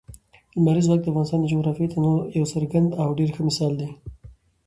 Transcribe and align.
لمریز 0.55 0.83
ځواک 0.87 0.99
د 1.03 1.07
افغانستان 1.11 1.39
د 1.41 1.45
جغرافیوي 1.53 1.89
تنوع 1.93 2.17
یو 2.37 2.45
څرګند 2.53 2.89
او 3.01 3.07
ډېر 3.17 3.29
ښه 3.35 3.41
مثال 3.49 3.73
دی. 3.79 3.89